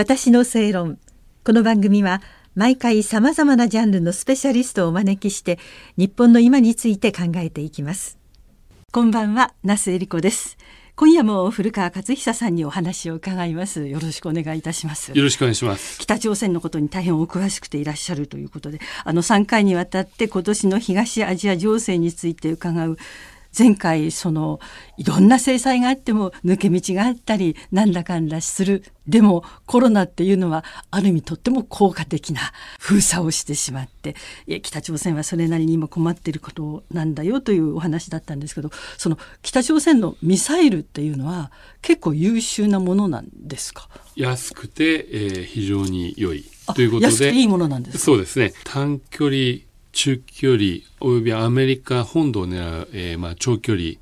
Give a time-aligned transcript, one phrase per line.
[0.00, 0.98] 私の正論。
[1.44, 2.22] この番組は
[2.54, 5.58] 毎回さまざまなジャンルのスペシャリストをお招きして
[5.98, 8.18] 日本の今について考えていきます。
[8.92, 10.56] こんばんは那須恵理子です。
[10.96, 13.88] 今夜も古川勝久さんにお話を伺います。
[13.88, 15.12] よろしくお願いいたします。
[15.14, 16.00] よろしくお願いします。
[16.00, 22.96] 北朝鮮のことに大変お詳しくていらっしゃるということであの3回にわたって今年の東アジア情勢について伺う
[23.56, 24.60] 前回その
[24.96, 28.84] いろんな制裁があっても抜け道があったりなんだかんだする。
[29.08, 34.14] でもコロナっていうのはある意味とっても効果的な封鎖をしてしまって
[34.62, 41.50] 北朝鮮はそれなりに今困っていることなんだよというお話だったんですけどその北朝鮮のミサイルっていうのは
[41.82, 43.88] 結構優秀なものなんですか？
[44.14, 46.44] 安くて、えー、非常に良い
[46.76, 47.06] ということで。
[47.06, 48.52] 安くていいものなんですそうですね。
[48.62, 50.62] 短距離中距離
[51.00, 53.94] およびアメリカ本土を狙う、えー、まあ長距離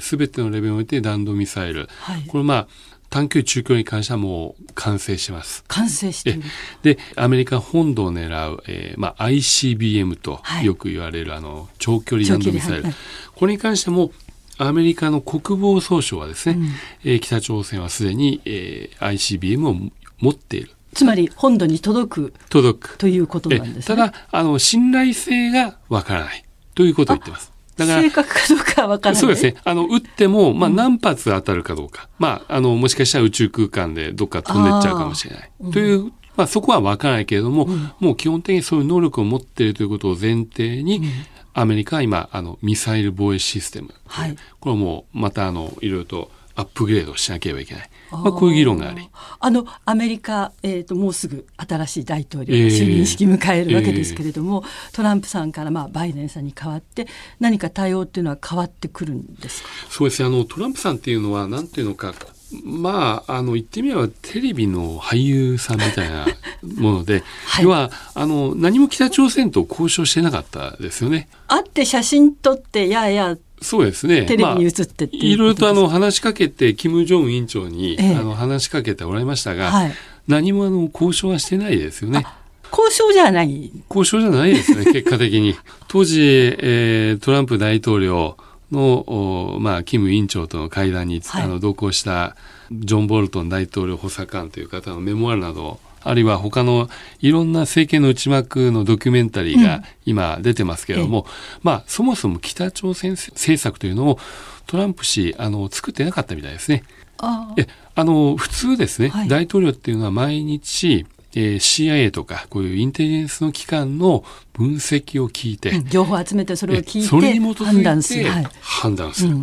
[0.00, 2.68] すべ、えー、てのレベルにおいて弾道ミサイル、はい、これまあ
[3.10, 5.62] 短距離中距離に関してはもう完成します。
[5.68, 6.42] 完成してる。
[6.82, 12.94] で、アメリカ本土を狙う、えー、まあ ICBM とよく言われる、はい、あの長距離弾道ミサイル、はい、
[13.36, 14.10] これに関しても
[14.58, 16.68] アメリカの国防総省はですね、うん、
[17.04, 19.76] えー、北朝鮮はすでに、えー、ICBM を
[20.18, 20.72] 持っている。
[20.94, 27.54] つまり本土に届く届くということなんです、ね、ただあの信頼性がわからないということを言ってます。
[27.76, 29.20] だから正確かどうかわからない。
[29.20, 29.56] そうですね。
[29.64, 32.04] あの、撃っても、まあ、何発当たるかどうか。
[32.04, 35.50] うん、まあ、あの、もしかしたら宇宙空間でどっか飛んでっちゃうかもしれない。
[35.72, 41.10] という、まあ、そこはわからないけれども、うん、もう基本的にそういう能力を持っているということを前提に、うん、
[41.52, 43.92] アメリカは今、あの、ミサイル防衛システム。
[44.06, 44.36] はい。
[44.60, 47.90] これもまた、あの、いろいろとアップグレードしなければいけない。
[48.10, 49.08] まあ、こういう議論があり。
[49.40, 57.06] あの、アメリカ、えっ、ー、と、もうすぐ新しい大統領が就任式迎えるわけですけれども、えー、トランプさんから、まあ、バイデンさんに代わって、
[57.40, 59.68] 何か対応っていうのは変わってくるんですか？
[59.90, 60.28] そうですね。
[60.28, 62.14] あの、トランプさんっていうのは、なんていうのか、
[62.62, 66.26] まあ、あの、言ってみればテレビの俳優さんみたいな
[66.62, 71.28] もので、 はい、要は、あの、何も北朝鮮と交渉してなかったですよね。
[71.48, 74.26] 会って写真撮って、ややそうですね。
[74.26, 79.92] テレビに映ってっていいろいろとあの話しかけて、金正恩委員長に、ええ、あの話しかけておられましたが、はい、
[80.28, 82.24] 何もあの交渉はしてないですよね。
[82.70, 85.56] 交渉じゃない交渉じゃないですね、 結果的に。
[85.88, 88.36] 当時、えー、トランプ大統領
[88.72, 92.36] の、まあ、キム委員長との会談に、はい、あの同行した
[92.72, 96.88] ジョン・ボルトン大統領補佐官という方のメモアルなどあるいは他の
[97.20, 101.26] いろんな政権の内幕のドキュメンタリーが今出てますけれども、うん、
[101.62, 104.18] まあそもそも北朝鮮政策というのを
[104.66, 106.84] トランプ氏あの作ってなかったみたいですね。
[107.18, 111.06] あえあの普通ですね、はい、大統領っていうのは毎日
[111.36, 119.36] えー、CIA とかこういうインテリジェンスの機関の分析を聞いて、うん、情報を集めてそれを聞いてそれに基づいて判断する。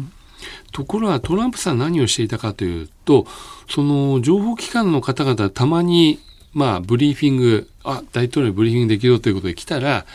[0.72, 3.28] ところがトランプさん何をしていたかというと
[3.70, 6.20] その情報機関の方々たまに
[6.54, 10.06] まあ、ブリーフィング、あ、大統領ブリーフィングできるということで来たら、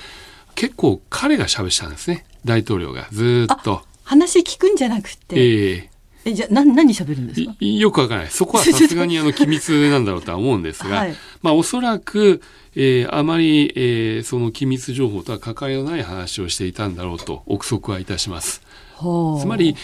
[0.55, 2.25] 結構彼が喋ったんですね。
[2.45, 3.09] 大統領が。
[3.13, 3.83] ずっと。
[4.05, 5.37] 話聞くんじゃなくて。
[5.37, 7.55] ええー、え、じゃあ、何、何喋るんですか？
[7.61, 8.31] よくわからない。
[8.31, 12.41] そこはさすがにあの、機密なんだろうとは思うんですが、 はい、まあ、おそらく、
[12.75, 18.61] えー、あまり、えー、その機密情報とは関わりのない話をしていたんだろうと憶測はいたします。
[18.99, 19.77] つまり、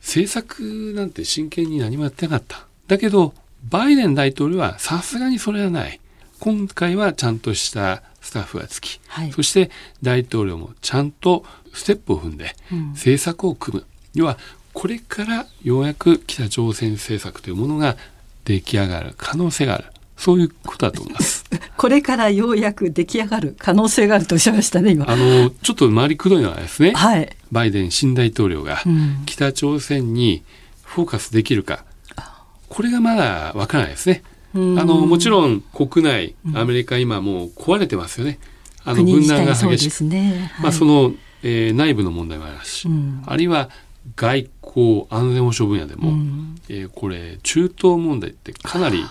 [0.00, 2.66] 政策なんて真剣に何もやってなかった。
[2.88, 3.34] だけど、
[3.68, 6.00] バイデン大統領はさすがにそれはない。
[6.40, 9.70] 今回はちゃんとしたスタッフがつき、はい、そして
[10.02, 12.56] 大統領もちゃんとステップを踏んで
[12.94, 13.82] 政策を組む。
[13.82, 14.38] うん、要は
[14.72, 17.96] これからようやく北朝鮮政策というものが
[18.44, 19.84] 出来上がる可能性がある。
[20.16, 21.44] そういうことだと思います。
[21.76, 25.10] これからようやく出来上がる可能性があるとおっしゃいましたね、今。
[25.10, 28.82] あの、ちょっと回りくどいのはですね、はい、バイデン新大統領が
[29.26, 30.44] 北朝鮮に
[30.84, 31.84] フォーカスできるか、
[32.72, 34.22] これがまだわからないですね。
[34.54, 38.38] あの、もちろん国内、アメリカ今もう壊れてますよね。
[38.82, 40.04] あの分断が激しく。
[40.04, 40.50] ね。
[40.54, 41.12] はい、まあその、
[41.42, 43.68] えー、内部の問題もありますし、うん、あるいは
[44.16, 49.04] 外交安全保障分野でも、うん、えー、これ中東問題ってかなり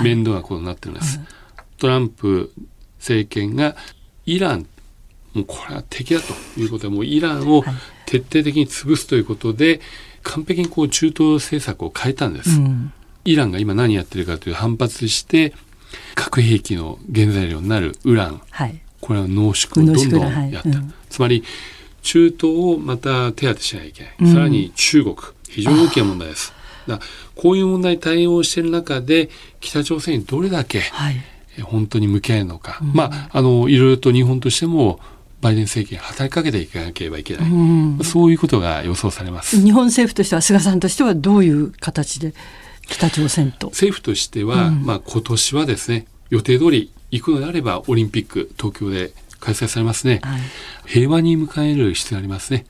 [0.00, 1.18] 面倒なことになってるんです。
[1.18, 1.26] はい、
[1.76, 2.52] トランプ
[2.98, 3.76] 政権が
[4.24, 4.66] イラン
[5.34, 7.64] もうこれは敵だということでもうイランを
[8.06, 9.80] 徹底的に潰すということで、
[10.24, 12.92] 完璧にこう中東政策を変えたんです、うん、
[13.24, 15.54] イランが今何やってるかという反発して
[16.16, 20.78] 核兵器の原材料になるウラン、はい、これは濃縮をどんどんやった、はい。
[20.78, 21.44] うん、つまり
[22.02, 22.44] 中東
[22.74, 25.16] をまた手当てしなきゃいけない、うん、さらに中国。
[25.54, 26.52] 非常に大きな問題です。
[26.88, 26.98] だ
[27.36, 29.30] こういう問題に対応している中で
[29.60, 30.82] 北朝鮮にどれだけ、
[31.62, 34.98] 本当に向き合えるのか、まああのいろいろと日本としても
[35.44, 39.60] バイデン政権働きかけていかなければいけない、うん、そういうことが予想されます。
[39.60, 42.32] 日本政府としては菅さんとしてはどういう形で
[42.88, 43.66] 北朝鮮と？
[43.66, 50.40] 政府としては、うん、まあ、今年はですね予定通り行くのであればオリンピック東京で開催されますね、はい、
[50.86, 52.64] 平和に迎える必要がありますね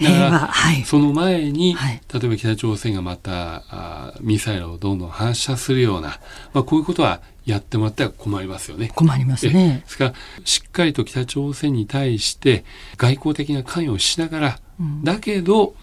[0.00, 6.18] だから、はい、その前に、はい、例えば北朝鮮がまたあミサイルをどんどん発射するような、
[6.52, 8.90] まあ、こういうことはやってもらっては困りますよね。
[8.94, 9.82] 困りますね。
[9.84, 10.14] ですから
[10.44, 12.64] しっかりと北朝鮮に対して
[12.96, 15.74] 外交的な関与をしながら、うん、だけど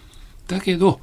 [0.48, 1.00] だけど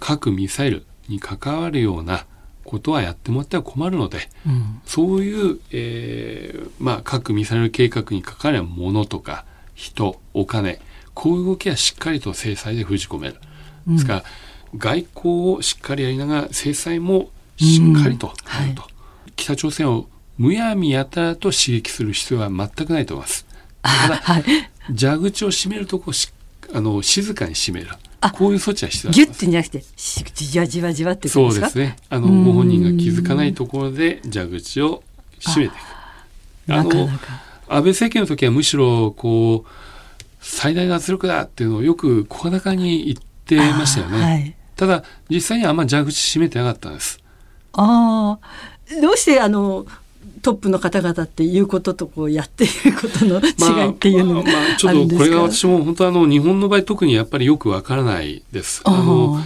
[0.00, 2.26] 核ミサイルに関わるような
[2.64, 10.80] ことはやってもらっては困るので、うん、そういう、えー、まあ、核ミサイル計画に関わるものとか人お金
[11.16, 13.36] こういう動きはしっかりと制裁で封じ込める。
[13.86, 14.24] ですから、
[14.76, 18.88] 外交をしっかりやりながら制裁もしっかりとやると、は
[19.26, 23.46] い、北朝鮮をむやみやたらと刺激する必要は全くないと思います。
[23.82, 24.44] ただ、はい、
[24.94, 26.30] 蛇口を閉めるとこし
[26.74, 27.88] あの静かに閉める。
[28.34, 29.84] こういう措置は必要ギュッてじゃなくて
[30.34, 31.96] じわじわじわってそうですね。
[32.10, 35.02] あのご本人が気づかないところで蛇口を
[35.38, 36.72] 閉めていく。
[36.74, 37.08] あの
[37.68, 39.68] 安倍政権の時はむしろこう
[40.40, 44.22] 最大の圧力だっていうのをよく声高に言ってましたよね。
[44.22, 47.20] はい、ただ実際にはあんまり蛇口閉めてなかったんです。
[47.72, 49.86] ああどうしてあの
[50.42, 58.82] トップの方々っていうこととこうやっていることの違いっていうのが、まあ、まあ、ちょっとこれが私も本当あの日本の場合特にやっぱりよくわからないです。
[58.84, 59.40] あの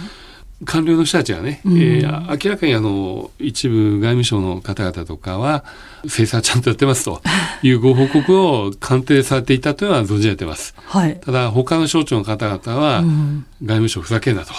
[0.65, 5.63] 官僚の人たちはね、うん、えー、明らかにあの一部外務省の方々とかは
[6.07, 7.21] 制裁ちゃんとやってますと
[7.63, 10.75] いうご報告を官邸されていたというのは存じ上げてます。
[10.77, 14.53] はい、ただ他の省庁の方々は、うん、外務省ふざけんなと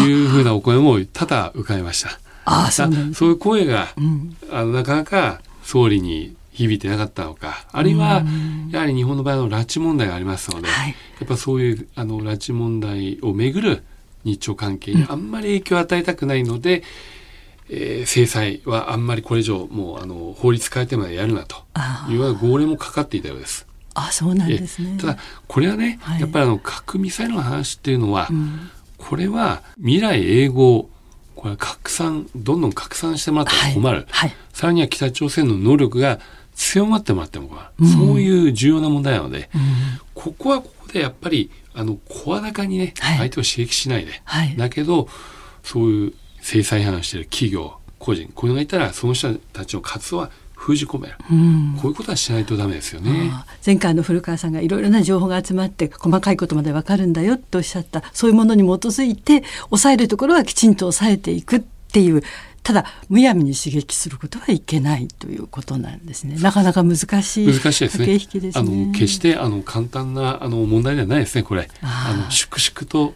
[0.00, 2.18] いうふうなお声も多々伺いました。
[2.46, 8.22] あそうそういう声が、うん、あのなかなか総理に響いてなかったのかあるいは
[8.70, 10.94] やはり日本の場合の拉致問題がありますので、はい、や
[11.24, 13.82] っぱそういうあの拉致問題をめぐる
[14.26, 16.84] 日朝関係にあんまり影響を与えたくないので、うん、
[17.70, 21.56] えー、制裁はあんまりこれ以上もうあの法律変えてまでやるなと
[22.10, 23.66] いうような号令もかかっていたようです。
[23.94, 24.98] あそうなんですね。
[25.00, 30.88] ただこれはね、はい、やっぱりあの核ミサイルの話っていうのは、うん、これは未来永劫
[31.34, 36.18] これ拡散どんどん拡散してもらっても困る、はいはい、さらには北朝鮮の能力が
[36.54, 39.60] 強まってもらっても困る、うん、そういう重要な問題なので、うん、
[40.26, 45.08] ここはここでやっぱりあの声高にね、はい、相手を刺激しないで、はい、だけど
[45.62, 53.30] そういう制裁違反している企業個人こういうのがいたらその人たちの活動は封じ込める、うん、こういうことはしないとダメですよね。
[53.64, 58.02] 前回の古川さんがいろいろな情報が集まって細かいことまでわかるんだよとおっしゃった。
[58.12, 62.22] そういうものに基づいて抑えるところはきちんと抑えていくっていう
[62.66, 66.34] ただむやみに刺激することはいけないということなんですね。
[66.40, 68.18] なかなか難しい難しいですね。
[68.18, 71.44] すねあの決してあの簡単なあの問題ではないですね。
[71.44, 73.14] これあの粛々と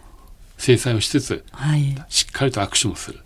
[0.57, 3.19] 制裁をしつつ、はい、しっかりと握手もする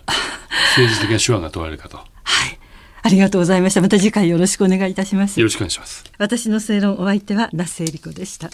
[0.77, 1.99] 政治的な手腕が問われるかと。
[1.99, 2.59] はい。
[3.03, 3.83] ありがとうございました。
[3.83, 5.39] また次回よろしくお願いいたします。
[5.39, 6.05] よろしくお願いします。
[6.17, 8.49] 私の正論お相手は那須恵理子でした。